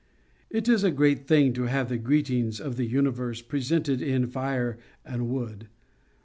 [0.49, 4.79] —It is a great thing to have the greetings of the universe presented in fire
[5.05, 5.67] and food.